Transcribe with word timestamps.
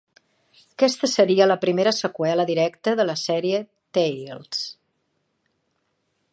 Aquesta 0.75 1.09
seria 1.11 1.47
la 1.51 1.57
primera 1.65 1.93
seqüela 1.97 2.47
directa 2.53 2.95
de 3.01 3.07
la 3.09 3.17
sèrie 3.27 3.61
Tales. 3.99 4.67